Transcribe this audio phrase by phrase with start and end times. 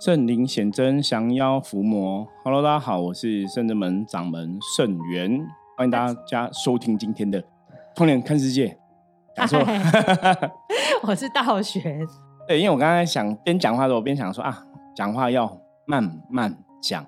[0.00, 2.24] 圣灵显真，降妖伏魔。
[2.44, 5.44] Hello，大家好，我是圣真门掌门圣元，
[5.76, 7.42] 欢迎大家收听今天的
[7.96, 8.68] 《通联看世界》。
[9.34, 9.58] 讲错，
[11.02, 12.06] 我是道玄。
[12.46, 14.64] 对，因为我刚才想边讲话的时候边想说啊，
[14.94, 17.04] 讲话要慢慢讲，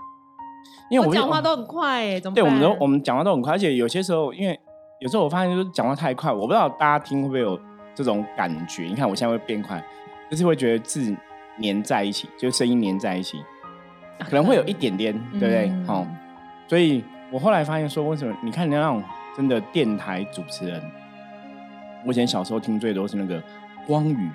[0.90, 2.34] 因为我讲话都很快哎，怎么？
[2.34, 4.58] 对，我们都我们讲话都很快，而且有些时候，因为
[4.98, 7.56] 有时候我发现就是讲话太快，我不知道大家听会不会有
[7.94, 8.86] 这种感觉。
[8.86, 9.80] 你看我现在会变快，
[10.28, 11.16] 就是会觉得字。
[11.62, 13.42] 粘在一起，就声音粘在一起，
[14.20, 15.72] 可能会有一点点，对不对？
[15.86, 16.06] 好，
[16.68, 19.02] 所以我后来发现说，为什么你看人家那种
[19.36, 20.82] 真的电台主持人，
[22.04, 23.42] 我以前小时候听最多是那个
[23.86, 24.30] 光宇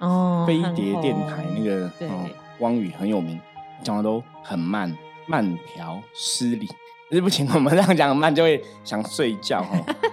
[0.00, 2.28] 哦，飞碟电台那个哦，
[2.58, 3.40] 光宇很有名，
[3.82, 6.68] 讲的都很慢，慢条斯理。
[7.10, 9.78] 对不起，我们这样讲慢就会想睡觉哈。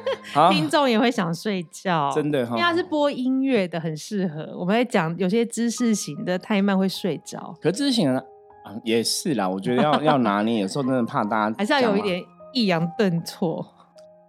[0.52, 2.58] 听众也会想睡觉，真的哈。
[2.58, 4.56] 因为是播音乐的，很适合。
[4.58, 8.20] 我们在讲有些知识型的太慢会睡着，可知识型的
[8.64, 9.48] 啊也是啦。
[9.48, 12.22] 我觉得要 要拿捏，有时候真的怕大家还是要有一点
[12.54, 13.66] 抑扬顿挫，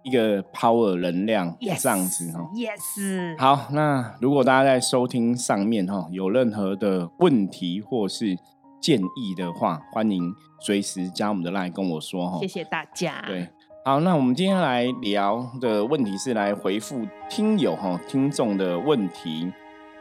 [0.03, 2.39] 一个 power 能量这样子哈。
[2.55, 3.39] Yes。
[3.39, 8.37] 好，那如果大家在收听上面哈有任何的问题或是
[8.81, 10.33] 建议的话，欢迎。
[10.63, 13.23] 随时加我们的 line 跟我说哈，谢谢大家。
[13.25, 13.49] 对，
[13.83, 19.51] 好，那我们今天来聊的问题是来回复听友哈听众的问题，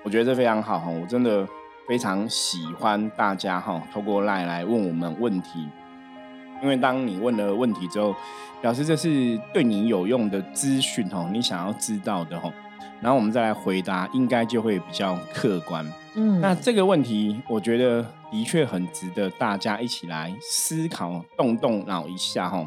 [0.03, 1.49] 我觉得这非常好哈，我真的
[1.89, 5.67] 非常喜欢大家哈透过 line 来问我们问题，
[6.63, 8.15] 因为当你问了问题之后，
[8.61, 12.53] 表示这是对你有用的资讯哈，你想要知道的哈，
[13.01, 15.91] 然后我们再来回答，应该就会比较客观。
[16.17, 18.05] 嗯，那这个问题，我觉得。
[18.31, 22.65] 的确很值得大家一起来思考、动动脑一下哈。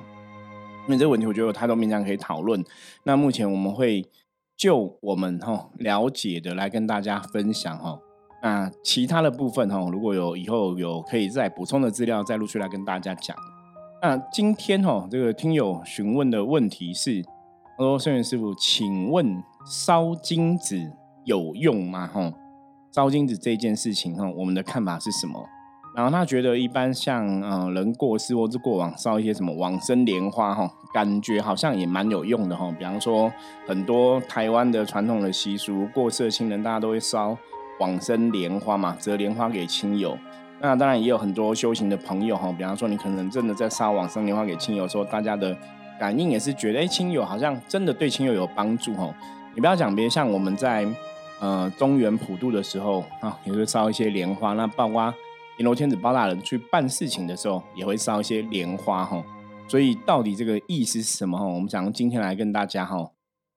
[0.85, 2.63] 因为这个问题，我觉得有太多面向可以讨论。
[3.03, 4.05] 那目前我们会
[4.57, 7.97] 就我们哈了解的来跟大家分享哈。
[8.41, 13.35] 那其他的部分哈，如果有以后有可以再补充的资料，再陆续来跟大家讲。
[14.01, 17.23] 那今天哈，这个听友询问的问题是：
[17.77, 20.91] 他说，圣元师傅，请问烧金子
[21.23, 22.05] 有用吗？
[22.05, 22.33] 哈？
[22.91, 25.47] 烧金子这件事情哈，我们的看法是什么？
[25.95, 32.73] 然后他觉得一般像呃人过世或是过往烧一些什么往生莲花哈，感觉好像也蛮有用的哈。
[32.77, 33.31] 比方说
[33.67, 37.37] 很多台湾的传统的习俗，过世的亲人大家都会烧
[37.79, 40.17] 往生莲花嘛，折莲花给亲友。
[40.59, 45.55] 那当然也有很多修行的朋友哈，比方说你可能真的在烧往生莲花给亲友的时候，大家的
[45.99, 49.13] 感应也是觉得哎亲友好像真的对亲友有帮助哈。
[49.53, 50.87] 你不要讲别像我们在。
[51.39, 54.53] 呃，中原普渡的时候啊，也会烧一些莲花。
[54.53, 55.13] 那包括
[55.57, 59.23] 阎罗天子包大人去办事情的时候，也会烧一些莲花哈。
[59.67, 61.45] 所以到底这个意思是什么哈？
[61.45, 63.11] 我们想今天来跟大家哈，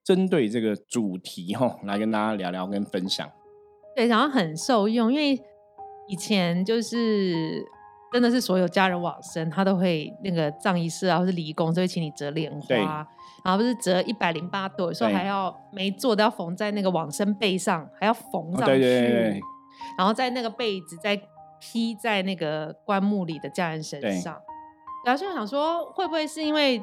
[0.05, 3.29] 针对这个主题哈，来跟大家聊聊跟分享。
[3.95, 5.41] 对，然后很受用，因为
[6.09, 7.65] 以前就是
[8.13, 13.07] 真的是所有家人往生，他都会那个葬仪社啊，或是礼工，都会请你折莲花。
[13.45, 19.41] 然后不是折一百零八朵，有时候还要没做都要缝在那个往生背上，还要缝上去，
[19.97, 21.17] 然后在那个被子再
[21.73, 24.41] 披在那个棺木里的家人身上。
[25.05, 26.81] 然后就想说，会不会是因为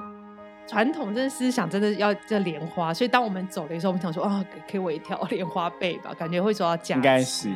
[0.68, 7.50] 传统这思想真的要这莲花，所以当我们走的时候，我们想说啊，给我一条莲花被吧，感觉会受到加应该是。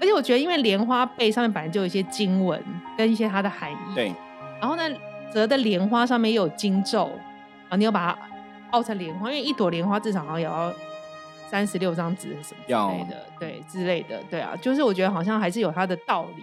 [0.00, 2.62] 而且我觉得，因为莲花被上面本来就有一些经文
[2.96, 4.12] 跟一些它的含义，对。
[4.60, 4.82] 然后呢，
[5.32, 7.10] 折的莲花上面也有经咒
[7.68, 8.18] 啊，你要把它。
[8.72, 10.70] 凹成莲花，因为一朵莲花至少好像也要
[11.48, 16.42] 三十六张纸什么之类的，对之类的，对啊，就是我觉得好像还是有它的道理。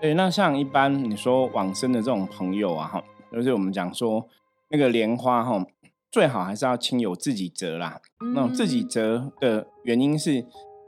[0.00, 4.26] 对，那像一般你说往生的这种朋友啊，哈，就是我们讲说
[4.70, 5.64] 那个莲花哈，
[6.10, 8.00] 最好还是要亲友自己折啦。
[8.34, 10.44] 那种自己折的原因是，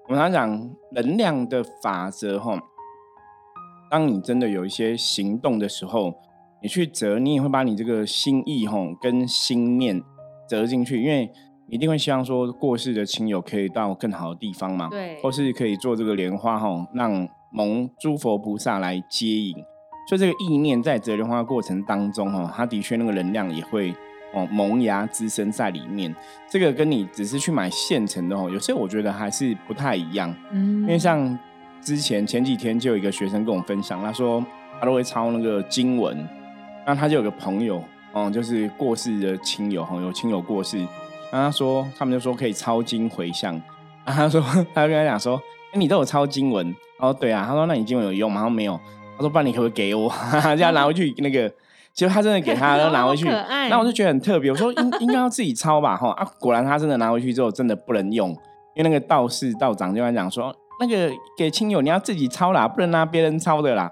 [0.09, 2.61] 我们常讲能量的法则哈，
[3.91, 6.15] 当你真的有一些行动的时候，
[6.63, 10.03] 你去折，你也会把你这个心意哈跟心念。
[10.49, 11.31] 折进去，因为
[11.69, 19.55] 一定会希望说过世的亲友可以到更好的地方嘛，对，或是可以做这个莲花哈，让蒙诸佛菩萨来接引。
[20.09, 23.95] 所以这个意念在折莲花过程当中哈，它的确那个能量也会
[24.33, 26.15] 哦萌芽滋生在里面。
[26.49, 30.35] 这个跟你只是去买现成的哦，有些我觉得还是不太一样。
[30.51, 31.39] 嗯，因为像
[31.81, 34.45] 之前前几天就有一个学生跟我分享，他说
[34.81, 36.27] 他都会抄那个经文，
[36.87, 37.83] 那他就有个朋友。
[38.15, 40.79] 哦，就是过世的亲友哈，有亲友过世，
[41.31, 43.53] 然后他说，他们就说可以抄经回向，
[44.03, 44.41] 然后他说，
[44.73, 45.39] 他就跟他讲说，
[45.75, 48.41] 哎，你都有抄经文，哦，对啊，他说，那你经文有用吗？
[48.41, 48.79] 他说没有，
[49.17, 50.13] 他说，不然你可不可以给我，
[50.43, 51.49] 这样拿回去那个，
[51.93, 53.27] 结果他真的给他，然后拿回去，
[53.71, 58.31] 那我就觉得很特别，我说应应该要自己抄吧，哈啊，果然他真的拿回去之后真的不能用，
[58.75, 63.91] 因为那个道士道长就跟他讲说，那个给亲友，你要自己抄啦，不能拿别人抄的啦。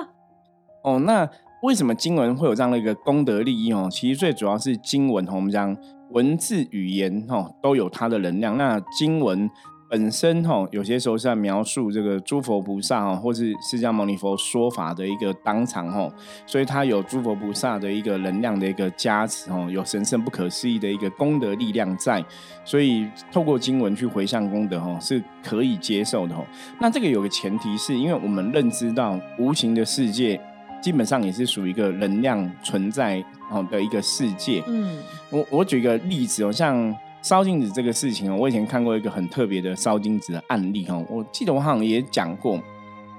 [0.84, 1.26] 哦，那
[1.62, 3.88] 为什么经文会有这样的一个功德利益哦？
[3.90, 5.74] 其实最主要是经文，我们讲
[6.10, 8.58] 文字语言哦，都有它的能量。
[8.58, 9.50] 那经文。
[9.88, 16.12] 本身哈，有些时候是在描述这个诸佛菩萨哈，或是释迦牟尼佛说法的一个当场哈，
[16.46, 22.22] 所以它有诸佛菩萨的一个能量的一个加持哦，有神圣不可思议的一个功德力量在，
[22.66, 26.44] 所以透过经文去回向功德哈，是可以接受的哈。
[26.78, 30.38] 那这个有个前提是因为我们认知到无形的世界
[30.82, 34.62] 基本上也是属于一个能量存在哦的一个世界。
[34.66, 34.98] 嗯，
[35.30, 36.94] 我我举个例子哦，像。
[37.28, 40.96] 烧金子这个事情哦，我以前看过一个很特别的烧金子的案例哈。
[41.10, 42.54] 我记得我好像也讲过，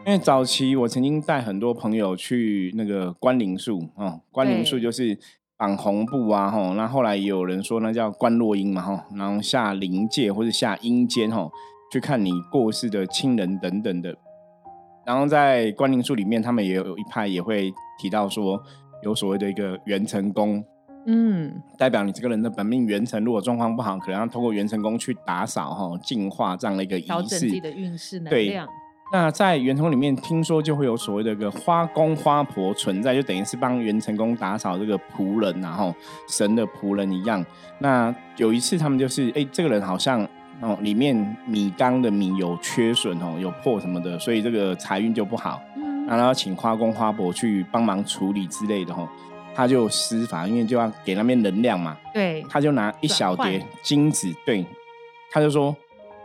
[0.03, 5.15] 因为早期我曾经带很多朋友去那个关灵树哦，关灵树就是
[5.56, 6.73] 绑红布啊哈。
[6.75, 11.47] 那后来也有人说那叫关落阴嘛哈，然后下灵界或者下阴间哈，
[11.91, 14.15] 去看你过世的亲人等等的。
[15.06, 18.59] 然后在关灵树里面，他们也有一派也会提到说，
[19.03, 20.65] 有所谓的一个元成功。
[21.11, 28.67] 嗯，代表你这个人的本命元辰，如果状况不好，可能要通过元辰宫去打扫哈、净化这样的一个仪式，调整自己的运势能量。
[29.11, 35.95] 那在元辰宫里面，听说就会有所谓的一个花公花婆存在，就等于是帮元辰宫打扫这个仆人，然后
[36.27, 37.44] 神的仆人一样。
[37.79, 40.21] 那有一次他们就是，哎，这个人好像
[40.61, 45.59] 哦，里面米缸的米有缺损哦，有破什么的，所以这个财运就不好。
[45.75, 49.09] 嗯，然后请花公花婆去帮忙处理之类的哈。
[49.59, 51.97] 他就施法，因为就要给那边能量嘛。
[52.13, 54.65] 对，他就拿一小碟金子，对，
[55.33, 55.75] 他就说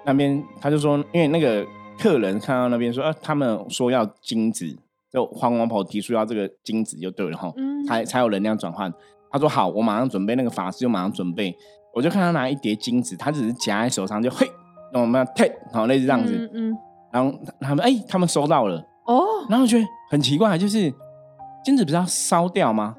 [0.05, 1.67] 那边，他就说，因为那个
[1.99, 4.65] 客人看到那边说，呃，他们说要金子，
[5.13, 7.53] 就黄王婆提出要这个金子就对了哈，
[7.89, 8.89] 才才有能量转换。
[9.33, 11.53] 他说好，我马上准备，那个法师就马上准备。
[11.93, 14.49] 我就看他拿一叠金子，他只是夹在手上，就嘿，
[14.93, 16.73] 那我们要 take，好类似这样子，嗯，
[17.13, 20.95] 然后他们哎，他们收到了哦，然后觉得很奇怪，就是
[21.65, 22.95] 金子不是要烧掉吗？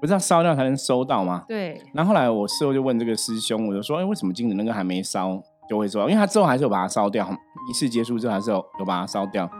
[0.00, 1.44] 不是要烧掉才能收到吗？
[1.48, 1.80] 对。
[1.92, 6.08] 然后后来我事后就问这个师兄，我就说：“哎，为什么金子那个还没烧就会收到？
[6.08, 7.28] 因为他之后还是有把它烧掉，
[7.68, 9.50] 仪式结束之后还是有有把它烧掉。”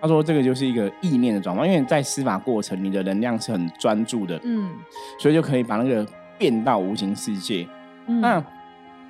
[0.00, 4.70] 他说：“这个就是一个意念的转换，因为在司法过程，你的能量是很专注的，嗯，
[5.18, 6.06] 所以就可以把那个
[6.36, 7.66] 变到无形世界。
[8.06, 8.44] 那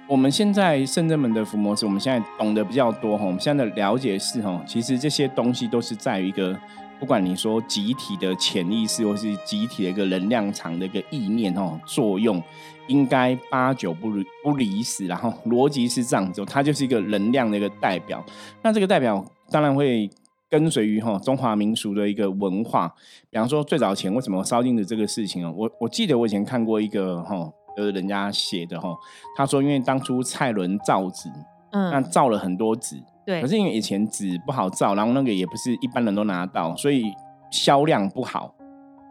[0.07, 6.57] 我们现在圣正门的伏魔师，我们现在懂得比较多哈，我们现在的了解是哈，其实这些东西都是在于一个。”
[6.99, 12.43] 不管你说集体的潜意识，或是集体的一个能量场的一个意念哦，作用
[12.89, 18.25] 应该八九不离不离十，然后逻辑是这样子，它就是一个能量的一个代表。
[18.63, 20.09] 那这个代表当然会
[20.49, 22.89] 跟随于哈中华民俗的一个文化，
[23.31, 28.97] 比方说最早前为什么烧金的这个事情哦，我我记得我以前看过一个哈，就是人家写的哈，
[29.37, 31.29] 他说因为当初蔡伦造纸，
[31.73, 33.03] 嗯，那造了很多纸。
[33.27, 37.13] 对，可是因为以前纸不好造，然后那个也不是一般人都拿到，所以
[37.51, 38.55] 销量不好。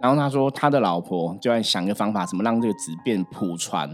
[0.02, 3.90] 然后他说他的老婆就在想一个方法，怎么让这个纸变普传。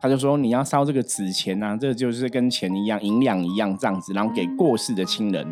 [0.00, 5.44] 他就说你要烧这个纸钱啊，这就是跟钱一样，银两一样这样子，然后给过世的亲人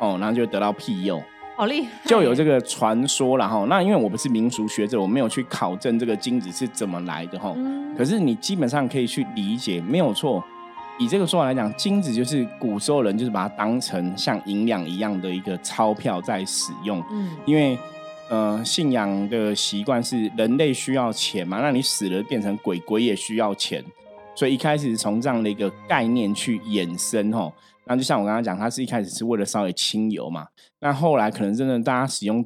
[0.00, 1.22] 哦，然后就得到庇佑。
[1.54, 1.90] 好厉害！
[2.06, 3.64] 就有这个传说了哈。
[3.68, 7.54] 那因为我不是民俗学者，我没有去考证这个金子是怎么来的哈。
[7.96, 10.42] 可是你基本上可以去理解，没有错。
[11.02, 17.02] 以这个说法来讲，金子就是古时候人就是把它当成像银两一样的一个钞票在使用。
[17.10, 17.76] 嗯，因为
[18.28, 23.84] 呃信仰的习惯是人类需要钱嘛，那你死了变成鬼，鬼也需要钱，
[24.36, 27.52] 所以一开始从这样的一个概念去衍生吼。
[27.84, 30.46] 那就像我刚刚讲，它是一开始是为了稍微清油嘛，
[30.78, 32.44] 那后来可能真的大家使用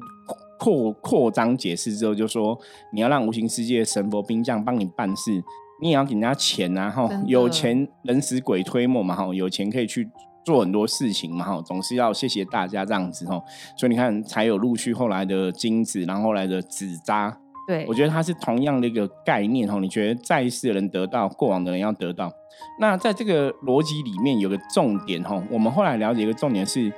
[0.57, 2.59] 扩扩张解释之后，就说
[2.91, 5.43] 你要让无形世界神佛兵将帮你办事。
[5.81, 10.09] 你也要给人家钱呐，哈，有钱人使鬼推磨嘛，哈，有钱可以去
[10.43, 13.41] 做很多事情嘛，哈，总是要谢谢大家这样子，哈，
[13.77, 22.31] 所以你看才有陆续后来的金子，然后后来的纸扎，对，我觉得它是同样的一个概念，哈，你觉得在世的人得到，过往的人要得到，
[22.79, 26.91] 那在这个逻辑里面有个重点，哈，我们后来了解一个重点是，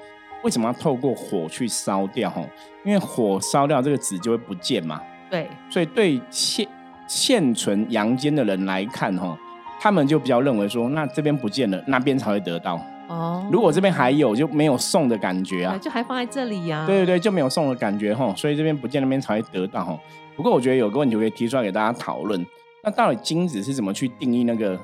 [0.44, 2.42] 为什么要透过火去烧掉，哈，
[2.86, 6.66] 因为火烧掉这个纸就会不见嘛，对，所以对现
[7.10, 9.36] 现存阳间的人来看，哈，
[9.82, 12.80] 他们就比较认为说，那这边不见了，那边才会得到。
[13.08, 16.86] 哦，如果这边还有，就没有送的感觉啊，就还放在这里呀。
[16.86, 20.00] 对对对，就没有送的感觉哈，所以这边不见，那边才会得到哈。
[20.36, 22.46] 不过我觉得有个问题可以提出来给大家讨论，
[22.84, 24.80] 那到底金子是怎么去定义那个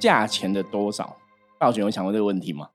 [0.00, 1.16] 价钱的多少？
[1.60, 2.66] 道玄有想过这个问题吗？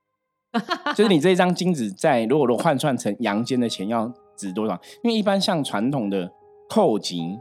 [0.96, 4.80] 就是你这一张金子在如果都换算成阳间的钱要值多少？
[5.04, 6.32] 因为一般像传统的
[6.70, 7.38] 扣金。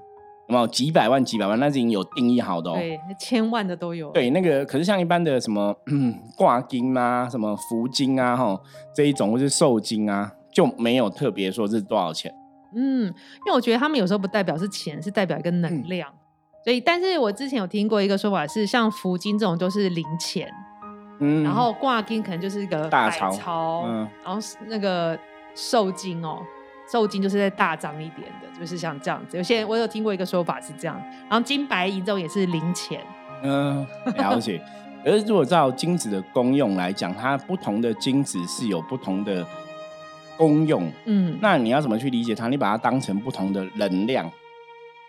[0.48, 1.58] 有没有几百万、几百万？
[1.58, 2.74] 那是已经有定义好的哦。
[2.74, 4.10] 对，千万的都有。
[4.10, 5.74] 对，那个可是像一般的什么
[6.36, 8.60] 挂金啊、什么福金啊、哈
[8.94, 12.34] 这一种，或是寿金啊，就没有特别说是多少钱。
[12.74, 16.08] 嗯，因为我觉得他们有时候不代表是钱，是代表一个能量。
[16.64, 20.48] 所以，但是我之前有听过一个说法是，像福金这种都是零钱，
[21.20, 25.18] 嗯，然后挂金可能就是一个大钞，嗯，然后那个
[25.54, 26.38] 寿金哦。
[26.90, 29.36] 寿金就是在大张一点的，就是像这样子。
[29.36, 33.00] 有些人我有听过一个说法是这样，然后金白银这种也是零钱。
[33.42, 33.86] 嗯，
[34.16, 34.62] 了解。
[35.04, 39.44] 而如果照金子的功用来讲，它不同的金子是有不同的
[40.36, 40.88] 功用。
[41.06, 42.48] 嗯，那你要怎么去理解它？
[42.48, 44.30] 你把它当成不同的能量。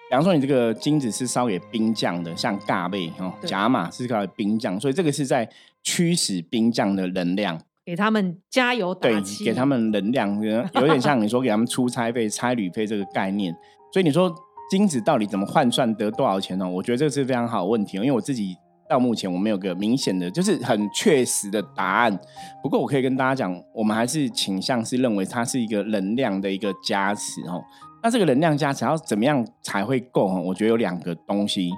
[0.10, 5.48] 比方说，你这个金子是烧给兵将的，像尬贝哦，甲马是烧给兵将，所以这个是在
[5.84, 7.60] 驱使兵将的能量。
[7.86, 13.54] 给他们加油打气，给他们能量，有点像你说给他们出差费、差旅费这个概念。
[13.92, 14.34] 所以你说
[14.72, 16.68] 金子到底怎么换算得多少钱呢？
[16.68, 18.56] 我觉得这是非常好的问题，因为我自己
[18.90, 22.18] 到目前我没有个明显的就是很确实的答案。
[22.62, 27.62] 不过我可以跟大家讲，我们还是倾向是认为它是一个能量的一个加持哦。
[28.02, 30.26] 那这个能量加持要怎么样才会够？
[30.42, 31.70] 我觉得有两个东西，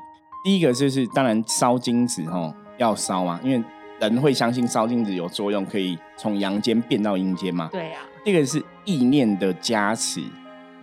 [0.44, 3.64] 第一个就是当然烧金子哦，要烧啊，因为。
[4.00, 7.70] 人会相信烧金子有作用，可以从阳间变到阴间吗？
[7.72, 10.22] 对呀，这个是意念的加持。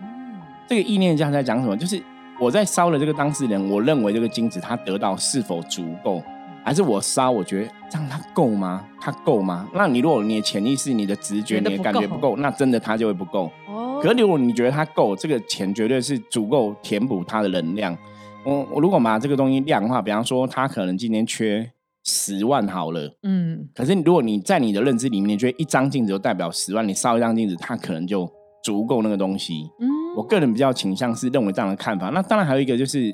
[0.01, 1.77] 嗯，这个意念加持在讲什么？
[1.77, 2.01] 就是
[2.39, 6.21] 我在烧了这个当事人，我认为这个金子他得到是否足够，
[6.63, 8.83] 还是我烧我觉得这样他够吗？
[8.99, 9.67] 他够吗？
[9.73, 13.51] 那你如果你的潜意识、你的直觉、你的感觉不够，那真的他就会不够。
[13.67, 13.99] 哦。
[14.01, 17.95] 可是如果你觉得他够，这个钱绝对是足够填补他的能量。
[18.43, 21.71] 我我如果把这个东西量化，比方说他可能今天缺。
[22.03, 28.29] 十万好了，嗯，可是如果你在你的认知里面，你觉得一张镜子就代表十万，你烧一张镜子，它可能就
[28.61, 29.69] 足够那个东西。
[29.79, 32.09] 嗯，我个人比较倾向是认为这样的看法。
[32.09, 33.13] 那当然还有一个就是，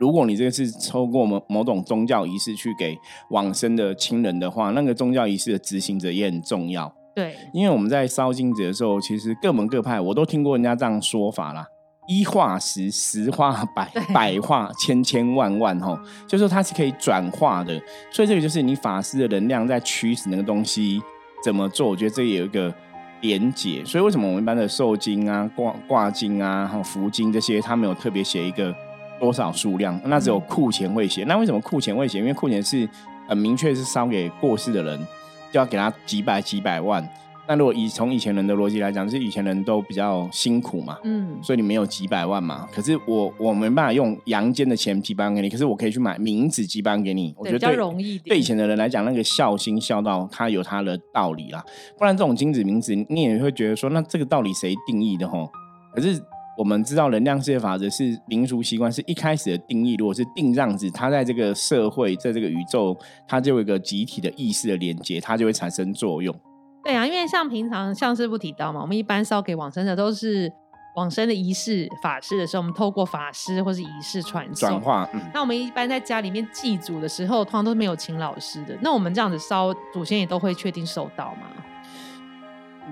[0.00, 2.96] 如果你这个是透过某某种宗教仪式去给
[3.30, 6.92] 往生的亲人的话，那个宗教仪式的执行者也很重要。
[7.14, 11.66] 对，因为我们在烧金子的时候，其实各门各派我都听过人家这样说法啦。
[12.08, 15.96] 一化十，十化百，百化千千万万，吼，
[16.26, 17.78] 就说它是可以转化的，
[18.10, 21.02] 所以这个就是你法师的能量在驱使那个东西
[21.44, 22.74] 怎么做，我觉得这也有一个
[23.20, 23.84] 连结。
[23.84, 28.74] 所以为什么我们一般的受经啊、挂挂经啊、哈福经这些，它没有特别写一个
[29.20, 31.24] 多少数量，那只有库钱会写。
[31.24, 32.20] 那为什么库钱会写？
[32.20, 32.88] 因为库钱是
[33.28, 34.98] 很明确是烧给过世的人，
[35.52, 37.06] 就要给他几百几百万。
[37.48, 42.68] 那如果以从以前人的逻辑来讲，是以前人都比较辛苦嘛，嗯，所以你没有几百万嘛。
[42.70, 47.34] 可是我我没办法用阳间的钱几百万给你，可是我可以去买名字几百万给你。
[47.38, 48.18] 我觉得比较容易。
[48.18, 51.64] 对以前的人来讲，那个孝心孝道，它有它的道理啦。
[51.96, 55.50] 不然这种金子名字，你也会觉得说，那这个道理谁定义的吼？
[55.94, 56.20] 可是
[56.58, 59.94] 我们知道，能量世界法则是民俗习惯，是一开始的定义。
[59.94, 62.94] 如果是定这样子，它在这个社会，在这个宇宙，
[63.26, 66.38] 它就有一个集体的意识的连接，它就会产生作用。
[66.84, 70.50] 对啊，因为像平常像师傅提到嘛，我们一般烧给往生的都是
[70.96, 75.08] 往生的仪式法事的时候，我们透过法师或是仪式传送转化。
[75.34, 78.76] 那我们一般在家里面祭祖的时候，通常都是没有请老师的。
[78.80, 81.46] 那我们这样子烧祖先也都会确定收到吗？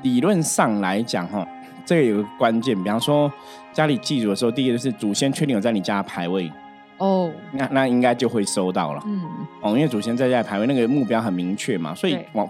[0.03, 1.47] 理论上来讲，哈，
[1.87, 3.33] 这个有个关键，比方说
[3.73, 6.53] 家里祭祖的时候，第一个就是祖先确定有在你家排位
[6.99, 9.03] 哦，那那应该就会收到了。
[9.07, 9.23] 嗯，
[9.63, 12.47] 哦，因为祖先在家排位，那个目标很明确嘛，所以往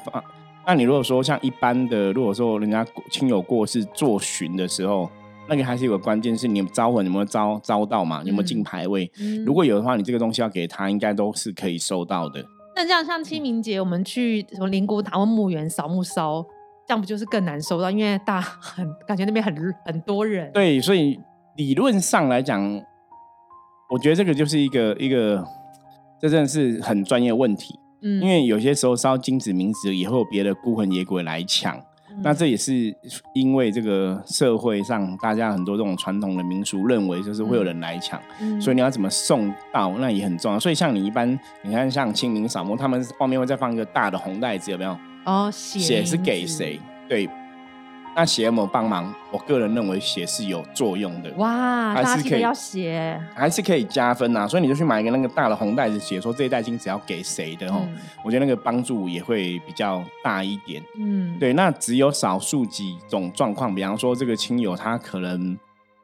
[0.66, 5.08] 那你如果说像一般的，如果说人家亲友过世做巡的时候，
[5.49, 8.20] 那个还是有个关键是你招魂有没有招招到嘛？
[8.25, 9.08] 有没有进牌位？
[9.46, 12.44] 如果有的话，你这个东西要给他，应该都是可以收到的。
[12.75, 16.44] 那这样像清明节，我们去什么灵谷塔或墓园扫墓烧，
[16.85, 17.88] 这样不就是更难收到？
[17.88, 19.54] 因为大很感觉那边很
[19.85, 20.50] 很多人。
[20.52, 21.16] 对，所以
[21.56, 22.61] 理论上来讲，
[23.88, 25.44] 我觉得这个就是一个一个，
[26.20, 27.78] 这真的是很专业问题。
[28.06, 31.76] 嗯，因为有些时候烧金子冥纸也会有别的孤魂野鬼来抢，
[32.22, 32.94] 那这也是
[33.34, 38.20] 因为这个社会上大家很多这种传统的民俗认为就是会有人来抢，
[38.60, 40.60] 所以你要怎么送到那也很重要。
[40.60, 41.28] 所以像你一般，
[41.62, 44.96] 你看像清明扫墓，他们后面会再放一个大的红袋子，有没有？
[45.25, 46.80] 哦，写是给谁？
[47.08, 47.28] 对。
[48.16, 49.14] 那写有没有帮忙？
[49.30, 51.30] 我个人认为写是有作用的。
[51.37, 54.49] 哇，还是可以要写，还是可以加分呐。
[54.49, 57.87] 所以你就去买一个那个大的红袋子，写说这一袋金子要给谁的哦。
[58.25, 60.82] 我觉得那个帮助也会比较大一点。
[60.99, 61.52] 嗯，对。
[61.52, 65.54] 那只有少数几种状况，比方说这个亲友他可能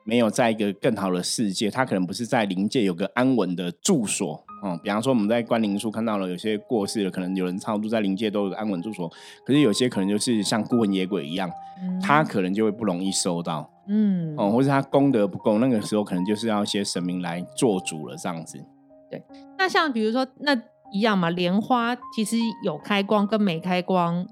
[0.04, 9.08] 没有在一个更好的世界，他可能不是在灵界有个安稳的住所，哦，比方说我们在关灵处看到了有些过世了，可能有人超度在灵界都有安稳住所，
[9.44, 11.50] 可是有些可能就是像孤魂野鬼一样，
[12.00, 18.64] 他可能就会不容易收到，嗯，哦，或者他功德不够，那个时候可能就是要一些神明来做主了这样子。
[19.10, 19.20] 对，
[19.58, 20.56] 那像比如说那
[20.92, 24.24] 一样嘛，莲花其实有开光跟没开光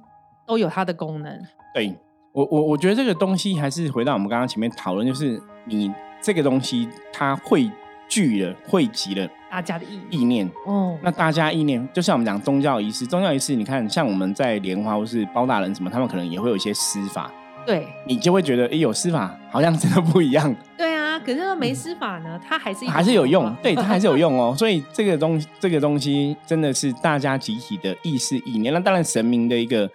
[0.46, 1.42] 都有它的功能。
[1.74, 1.92] 对
[2.32, 7.68] 我我我觉得这个东西还是回到我们刚刚前面讨论，就是你这个东西它汇
[8.10, 9.26] 聚了汇集了。
[9.50, 17.32] 大家的意意念哦，那大家意念就像我们讲宗教仪式，宗教仪式你看像我们在莲花或是包大人什么，他们可能也会有一些施法，
[17.66, 20.54] 对你就会觉得哎有施法好像真的不一样。
[20.76, 24.54] 对啊，可是没施法呢，它还是还是有用， 对它还是有用哦。
[24.56, 29.90] 所以这个东这个东西真的是大家集体的意识意念，那当然神明的一个。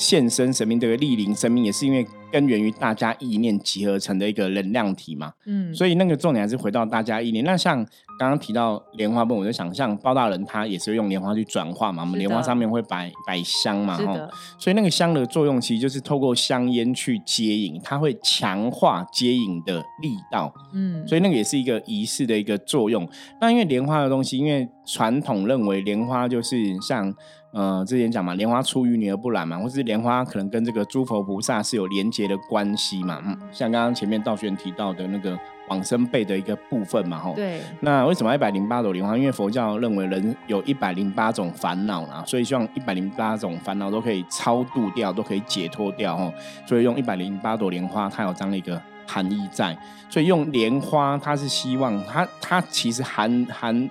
[0.00, 5.30] 现身神明这个莅临神明，也是因为根源于大家意念集合成的一个能量体嘛。
[5.44, 7.44] 嗯，所以那个重点还是回到大家意念。
[7.44, 7.84] 那像
[8.18, 12.02] 刚刚提到莲花泵，我就想像包大人他也是用莲花去转化嘛。
[12.02, 14.26] 我们莲花上面会摆摆香嘛，哈。
[14.58, 20.50] 所以那个香的作用其实就是透过香烟去接引，它会强化接引的力道。
[20.72, 23.06] 嗯，所以那个也是一个仪式的一个作用。
[23.38, 27.14] 那因为莲花的东西，因为传统认为莲花就是像。
[27.52, 33.20] 呃，之前讲嘛，莲花出淤泥而不染嘛，或是莲花可能跟这个诸佛菩萨是有连结的关系嘛。
[33.26, 35.36] 嗯，像刚刚前面道玄提到的那个
[35.68, 37.34] 往生辈的一个部分嘛，吼。
[37.34, 37.60] 对。
[37.80, 39.18] 那为什么一百零八朵莲花？
[39.18, 46.32] 因为佛教认为人有一百零八种烦恼啊，所以希望一百零八种烦恼都可以超度掉，都可以解脱掉，吼。
[46.64, 49.76] 所以用一百零八朵莲花，它有这样的一个含义在。
[50.08, 53.90] 所以用莲花，它是希望它它其实含含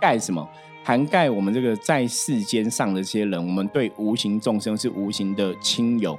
[0.00, 0.48] 盖什么？
[0.86, 6.18] 涵盖我们这个在世间上的这些人，我们对无形众生是无形的亲友，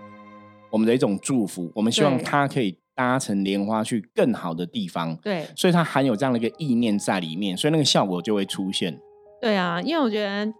[0.71, 1.71] 我们的一种祝福。
[1.75, 5.15] 我们希望他可以搭乘莲花去更好的地方。
[5.17, 8.99] 对，所以它含有这样的一个意念在里面，所以那个效果就会出现。
[9.39, 10.51] 对啊，因为我觉得，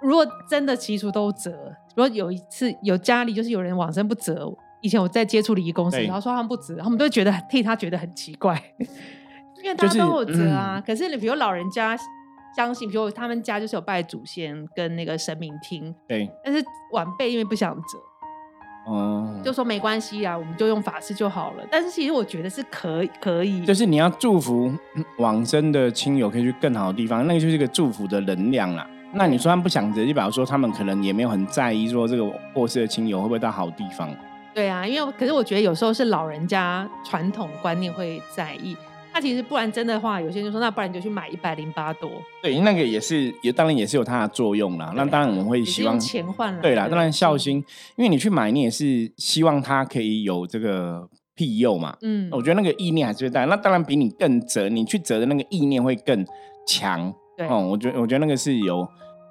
[0.00, 1.50] 如果真的其俗都折，
[1.94, 4.50] 如果有一次有家里就是有人往生不折，
[4.80, 8.74] 以前我在接触礼仪公司，然后说他们不折，他们都觉得替他觉得很奇怪，
[9.62, 10.82] 因为大家都有折啊。
[10.86, 11.94] 可是你比如老人家。
[12.56, 16.28] 相信，比如他们家就是有拜祖先跟那个神明厅，对。
[16.42, 17.98] 但是晚辈因为不想折，
[18.90, 21.64] 哦，就说没关系啊，我们就用法师就好了。
[21.70, 24.72] 但是其实我觉得是可以可以，就是你要祝福
[25.18, 28.88] 往生的亲友可以去更好的地方，那个就是一个祝福的能量啦。
[29.12, 34.10] 那你说他们不想折，就表示说他们可能也没有很在意说这个过世的亲友会不会到好地方。
[34.54, 38.76] 对啊，因为可是我觉得有时候是老人家传统观念会在意。
[39.16, 42.10] 那其实不然真的话，有些人就说，那不然你就去买一百零八朵。
[42.42, 44.92] 对，那个也是，也当然也是有它的作用啦。
[44.94, 46.60] 那当然我们会希望钱换了。
[46.60, 47.56] 对啦，当然孝心，
[47.96, 51.96] 因为你去买，你也是希望它可以有这个庇佑嘛。
[52.02, 53.42] 嗯，我觉得那个意念还是大。
[53.46, 56.22] 那当然比你更折，你去折的那个意念会更
[56.66, 57.10] 强。
[57.38, 58.86] 对，哦，我觉得我觉得那个是有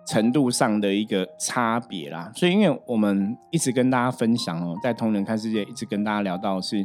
[0.07, 2.31] 程度上的一个差别啦。
[2.33, 6.83] 所以，因为我们一直跟大家分享哦，在同人看世界，一直跟大家聊到是。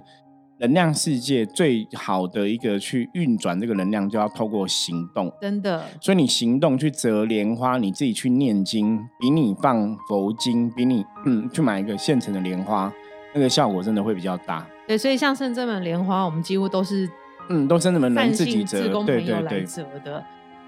[0.60, 5.32] 能量世界最好的一个去运转这个能量，就要透过行动。
[5.40, 12.92] 真的，所以你行动去折莲花，你自己去念经，比你放佛经，比你嗯去买一个现成的莲花，
[13.34, 14.66] 那个效果真的会比较大。
[14.86, 17.08] 对，所以像圣正门莲花，我们几乎都是
[17.48, 20.22] 嗯，都真的能自己折，对对对，折的。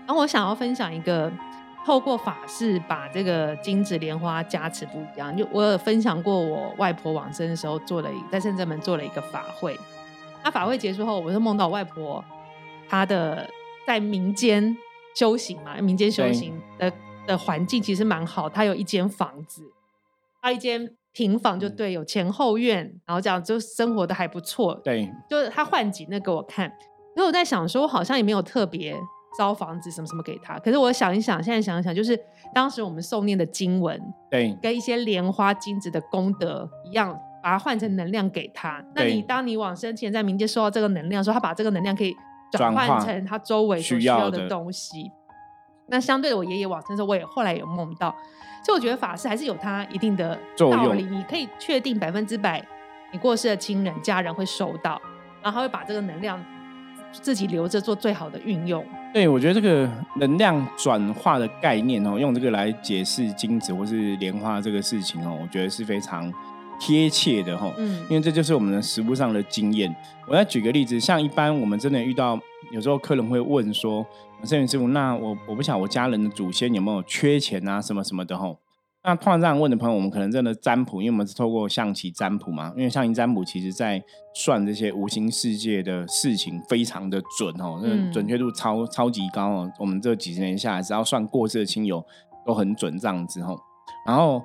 [0.06, 1.30] 然后我想要分享一个。
[1.84, 9.78] 透过法事把这个金子莲花加持不一样，就我有分享过，我外婆往生的时候做了一在圣正门做了一个法会。
[10.44, 12.24] 那法会结束后，我就梦到外婆，
[12.88, 13.48] 她的
[13.86, 14.76] 在民间
[15.16, 16.92] 修行嘛，民间修行的
[17.26, 18.48] 的环境其实蛮好。
[18.48, 19.62] 她有一间房子，
[20.40, 24.74] 她一间平房就对，有前后院，然后这样就生活的还不错。
[24.84, 26.66] 对，就是她换景那给我看，
[27.16, 28.96] 因为我在想说，我好像也没有特别。
[29.36, 32.18] 招房子什么什么给他，可是我想一想，现在想一想，就是
[32.54, 38.84] 当时我们诵念的经文，对，跟一些莲花金子的功德一样，把它换成能量给他。
[38.94, 42.14] 那你当你往生前在冥界收到这个能量的时候，他把这个能量可以
[42.50, 45.10] 转换成他周围所需要的东西。
[45.88, 48.14] 那相对的，我爷爷往生的时候，我也后来有梦到，
[48.64, 51.04] 所以我觉得法师还是有他一定的道理。
[51.04, 52.62] 你可以确定百分之百，
[53.12, 55.00] 你过世的亲人家人会收到，
[55.42, 56.42] 然后会把这个能量
[57.12, 58.84] 自己留着做最好的运用。
[59.12, 66.32] 对，我觉得这个能量转化的概念哦，用这个来解释金子或是莲花这个事情哦，我觉得是非常
[66.80, 67.70] 贴切的哈。
[67.76, 69.94] 嗯，因为这就是我们的实物上的经验。
[70.26, 74.06] 我再举个例子，像一般我们真的遇到，有时候客人会问说
[74.44, 78.54] ：“圣元师傅，那我我不晓得我家人的祖先有没有缺钱啊，什么什么的哈。”
[79.04, 82.72] 那突然这样问的朋友，我们可能真的占卜，因为我们是透过象棋占卜嘛。
[82.76, 84.00] 因为象棋占卜其实在
[84.32, 89.72] 算这些无形世界的事情，非常的准哦，那准确度超超级高哦。
[89.78, 92.04] 我们这几十年下来，只要算过世的亲友
[92.46, 93.58] 都很准这样子哦。
[94.06, 94.40] 然后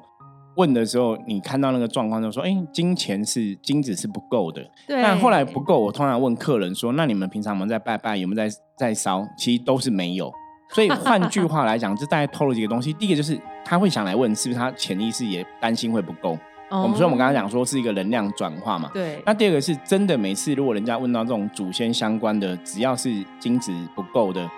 [0.55, 8.17] 问的时候，你看到那个状况就说：“哎，金钱是金子是不够的。”那后来不够，我通常问客人说：“那你们平常有没有在拜拜？
[8.17, 10.33] 有没有在在烧？”其实都是没有。
[10.73, 12.91] 所以换句话来讲，就大概透露几个东西。
[12.93, 16.37] 第一个就是他会想来问，是不是他潜意识也担心会不够？
[16.69, 18.91] 我们所以我们刚刚讲说是一个能量转化嘛。
[18.93, 19.21] 对。
[19.25, 24.49] 那第二个是真的，每次如果人家问到这种祖先相关的，只要是精子不够的，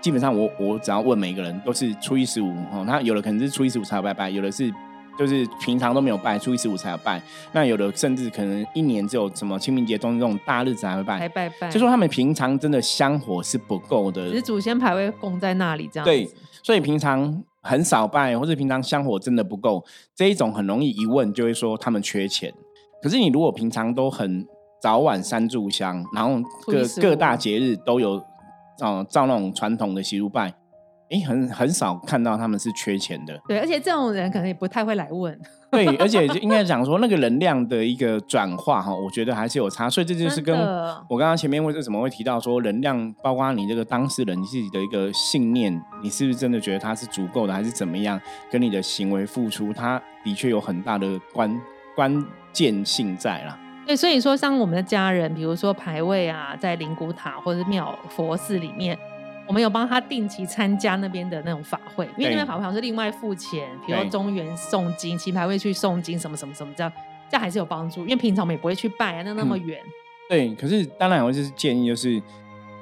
[0.00, 2.84] 基本上我我只要问每一个人都是初一十五哦。
[2.86, 4.72] 他有的可能是初一十五才拜拜，有的是。
[5.20, 7.20] 就是平常都没有拜，初一十五才有拜。
[7.52, 11.18] 那有的甚至可能一年只有什么清明节、中这种大日子才会拜。
[11.18, 11.68] 才拜拜。
[11.68, 16.04] 就说他们平常真的香火是不够的，只是祖先牌位供在那里这样。
[16.06, 16.26] 对，
[16.62, 19.84] 所以平常很少拜，或者平常香火真的不够，
[20.16, 22.50] 这一种很容易一问就会说他们缺钱。
[23.02, 24.46] 可是你如果平常都很
[24.80, 28.12] 早晚三炷香，然后各各大节日都有
[28.80, 30.54] 哦照那种传统的习俗拜。
[31.10, 33.36] 哎，很很少看到他们是缺钱的。
[33.48, 35.36] 对，而且这种人可能也不太会来问。
[35.70, 39.90] 对，而且应该讲说那个能量的一个转化哈，我觉得还是有差。
[39.90, 40.56] 所以这就是跟
[41.08, 48.20] 我刚刚前面为什么会提到说能量，包括你这个当事人你自己的一个信念，你是不是真的觉得它是足够的，还是怎么样？
[48.50, 51.60] 跟你的行为付出，它的确有很大的关
[51.94, 53.58] 关键性在啦。
[53.86, 58.96] 对，所以说像我们的家人，比如说排位啊，在灵骨塔或者庙佛寺里面。
[59.50, 66.92] 我们有帮他定期参加那边的那种法会，因为那边法会好像是另外付钱，比如中原诵经、棋牌会去诵经，什么什么什么，这样
[67.28, 68.02] 这样还是有帮助。
[68.02, 69.80] 因为平常我们也不会去拜啊，那那么远。
[70.28, 72.22] 对，可是当然我就是建议，就是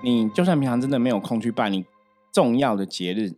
[0.03, 1.83] 你就算平常真的没有空去拜，你
[2.35, 3.33] 重要的节日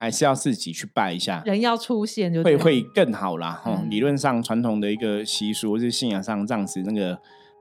[0.00, 3.60] 还是要自己去拜一下，人要出现就会会更好啦。
[3.62, 7.16] 哈，理论上传统的一个习俗或是信仰上这样子，那个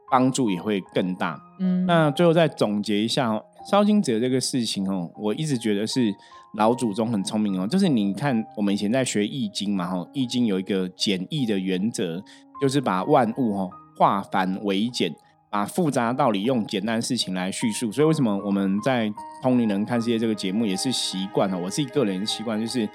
[0.10, 1.40] 帮助也会更大。
[1.60, 3.46] 嗯，那最后再总结一下哦。
[3.70, 6.14] 烧金纸这个事情哦，我一直觉得是
[6.56, 7.68] 老祖宗很聪明哦。
[7.68, 12.24] 就是你看，我们以前在学易经嘛，哈，《易经有一个简易的原则，
[12.62, 15.14] 就是把万物哈化繁为简，
[15.50, 17.92] 把复杂道理用简单事情来叙述。
[17.92, 19.12] 所以为什么我们在
[19.44, 22.90] 通灵人看世界这个节目也是习惯哦，我自己个人习惯就是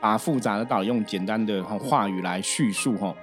[0.00, 3.14] 把复杂的道理用简单的话语来叙述哈。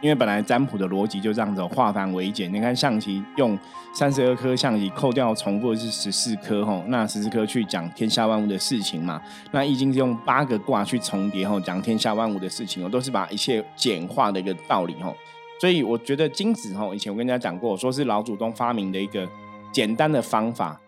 [0.00, 2.52] 因为本来占卜的逻辑就这样子，化繁为简。
[2.52, 3.58] 你看象棋用
[3.92, 9.20] 三十二颗象棋，扣掉重复的是十四颗吼，那十四颗去讲天下万物的事情嘛。
[9.52, 15.14] 那易经是用八个卦去重叠吼，讲天下万物的事情哦，都是把一切简化的一个道理吼。
[15.60, 19.28] 所以我觉得金子吼，以前我跟大家讲过，说是老祖宗发明的一个
[19.70, 20.80] 简单的方法，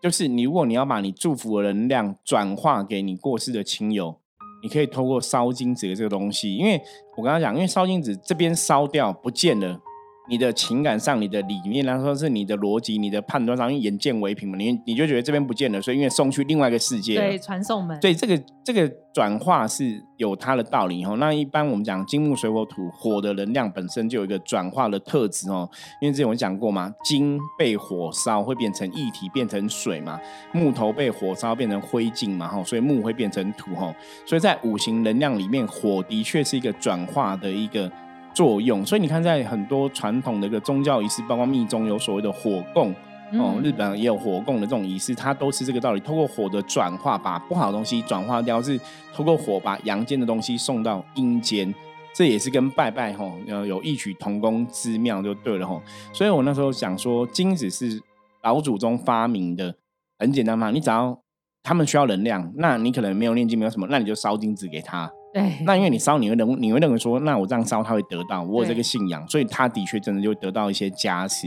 [0.00, 4.18] 就是你如果你要把你祝福的能量转化给你过世的亲友。
[4.62, 6.80] 你可以透过烧金子的这个东西，因为
[7.16, 9.80] 我刚刚讲，因为烧金子这边烧掉不见了。
[10.28, 21.16] 你的情感上，你的理念来说是你的逻辑，你的判断上，因为眼见为凭嘛，你你就觉得这边不见了，所以因为送去另外一个世界，对，传送门，对，这个这个转化是有它的道理哦。
[21.18, 25.68] 那一般我们讲金木水火土，火的能量本身就有一个转化的特质哦。
[26.02, 30.18] 因为之前我讲过嘛，金被火烧会变成液体，变成水嘛；
[30.52, 33.94] 木头被火烧变成灰烬嘛，哈，所以木会变成土哈。
[34.26, 37.90] 所以在五行能量里面，火的确是一个转化的一个。
[38.38, 42.94] 作用，所以你看，在很多传统的一个宗教仪式，包括密宗有所谓的火供
[43.32, 48.78] 哦，日本也有火供的这种仪式，它都是这个道理，透过火的转化，把不好的东西转化掉，是
[49.12, 51.74] 透过火把阳间的东西送到阴间，
[52.14, 55.82] 这也是跟拜拜吼有有异曲同工之妙，就对了吼。
[56.12, 58.00] 所以我那时候想说，金子是
[58.44, 59.74] 老祖宗发明的，
[60.16, 61.20] 很简单嘛，你只要
[61.64, 65.10] 他们需要能量，那你可能没有念经，没有什么，那你就烧金子给他。
[65.32, 71.46] 对，那因为你烧，你会认，你会认为说，那我这样烧，他会得到，我有这个信仰，所以他的确真的就会得到一些加持，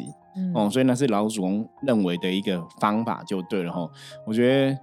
[0.54, 3.90] 哦，所以那是老祖宗认为的一个方法就对了哈。
[4.28, 4.78] 我觉得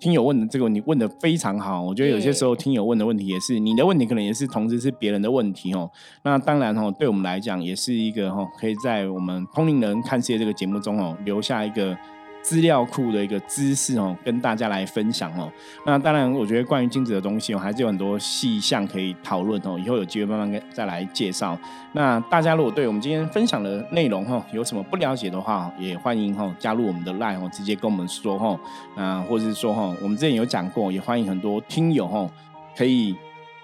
[0.00, 5.88] 听友问的这个你问的非常好，我觉得有些时候听友问的问题也是你的问题，可能也是同时是别人的问题哦。
[6.24, 11.96] 那当然哦，对我们来讲也是一个哦，可以在我们通灵人看世界这个节目中哦，留下一个。
[12.44, 15.50] 资料库的一个知识哦，跟大家来分享哦。
[15.86, 19.80] 那当然，我觉得关于精子的东西哦，还是有很多细项可以讨论哦。
[19.82, 21.58] 以后有机会慢慢跟再来介绍。
[21.92, 28.60] 那大家如果对我们今天分享的内容哈，有什么不了解的话，也欢迎哈加入我们的 line 哦，直接跟我们说哈。
[28.94, 32.28] 那或者是说哈，我们之前有讲过，也欢迎很多听友哈，
[32.76, 33.16] 可以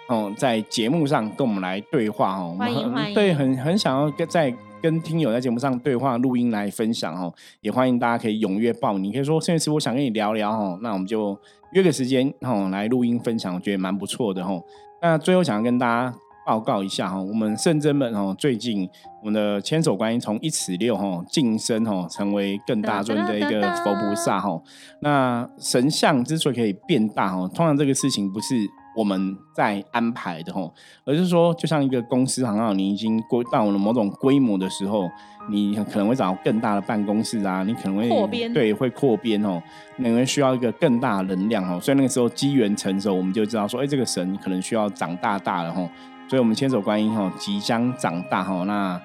[0.09, 2.57] 哦在节目上跟我们来对话哦。
[2.59, 3.14] 欢迎欢迎。
[3.14, 4.51] 对，很很想要跟在。
[4.83, 9.05] 跟听友在节目上对话录音来分享哦，也欢迎大家可以踊跃报名。
[9.05, 11.38] 你可以说，现在是我想跟你聊聊哦，那我们就
[11.73, 14.62] 约个时间哦来录音分享，我觉得蛮不错的哦。
[15.03, 16.14] 那最后想要跟大家。
[16.47, 18.88] 报告一下哈，我们圣真们哦，最近
[19.21, 24.61] 我们的千手观音从一尺六哈晋升哈，成为更大尊的一个佛菩萨哈。
[25.01, 28.57] 那神像之所以可以变大哈，通常这个事情不是。
[28.96, 30.74] 我们在安排的吼，
[31.05, 35.09] 而是说，就像一个公司，好像你已经规到了某种规模的时候，
[35.48, 39.62] 你可能会找更大的办公室啊，你可能会扩编，对，会扩编哦，
[39.96, 45.88] 你会需要一个更大的能量哦，所以那个时候机缘成熟，我们就知道说，哎，这个神可能需要长大大了吼，
[46.29, 49.00] 所以我们千手观音吼即将长大吼，那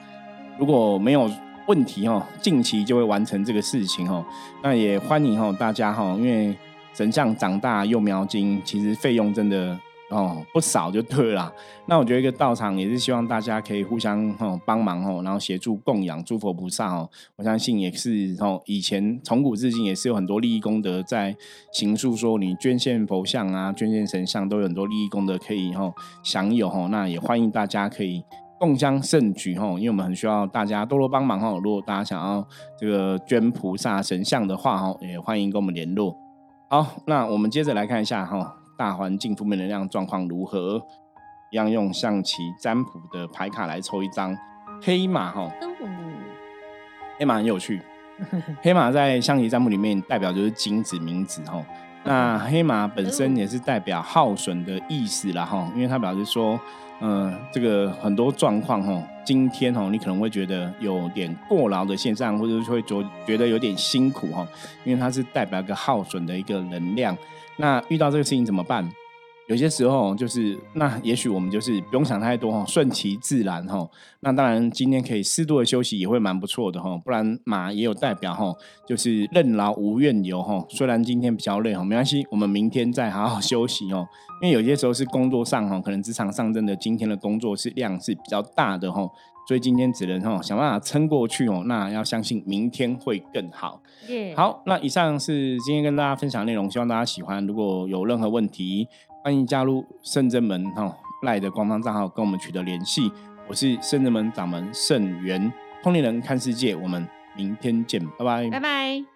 [0.57, 1.29] 如果没有
[1.67, 4.25] 问题吼，近期就会完成这个事情吼，
[4.63, 6.57] 那也欢迎吼大家吼，因为。
[6.95, 9.77] 神像长大又描金，其实费用真的
[10.09, 11.53] 哦不少就对了。
[11.87, 17.09] 那我觉得一个道场也是希望大家可以互相哦帮忙哦，然后协助供养诸佛菩萨哦。
[17.35, 21.35] 我相信也是哦，以前从古至今也是有很多利益功德在
[21.73, 26.87] 行述说，你捐献佛像啊，捐献神像都有很多利益功德可以哦享有哦。
[26.89, 28.23] 那也欢迎大家可以
[28.57, 31.59] 共襄盛举哦，因为我们很需要大家多多帮忙哦。
[31.61, 32.47] 如果大家想要
[32.79, 36.24] 这个捐菩萨神像的话哦，也欢迎跟我们联络。
[36.67, 40.81] 好，那我们接着来看一下哈，大环境负面能量状况如何？
[41.51, 44.35] 一样用象棋占卜的牌卡来抽一张
[44.81, 45.49] 黑马哈。
[47.17, 47.81] 黑马很有趣，
[48.61, 51.63] 黑马在象棋占卜里面代表就是金子名字哈。
[52.03, 56.59] 那黑马本身也是代表耗损的意思啦哈，因为它表示说。
[57.01, 64.47] 嗯，这个很多状况哈，今天哈，你可能会觉得有点过劳的现象，或者是会觉觉得有点辛苦哈，
[64.83, 67.17] 因为它是代表一个耗损的一个能量。
[67.57, 68.89] 那遇到这个事情怎么办？
[69.47, 73.87] 有些时候就是，那也许我们就是不用想太多哈，顺其自然哈。
[74.21, 76.97] 那当然，今天可以适度的休息也会蛮不错的哈。
[76.97, 78.51] 不然马也有代表哈，
[78.87, 80.65] 就是任劳无怨尤哈。
[80.67, 84.07] 虽然今天比较累哈，没关系，我们明天再好好休息哦。
[84.41, 89.07] 因为有些时候是工作上哈，可能职场上真的今天的工作是量是比较大的哈，
[89.47, 91.61] 所以今天只能哈想办法撑过去哦。
[91.67, 93.79] 那要相信明天会更好。
[94.35, 97.45] 好，那以上是今天跟大家分享内容，希望大家喜欢。
[97.45, 98.87] 如果有任何问题，
[99.25, 103.11] 欢迎加入圣真门哈赖的官方账号跟我们取得联系，
[103.47, 109.14] 我是圣真门掌门圣元通灵人看世界，我们明天见，拜拜，拜拜。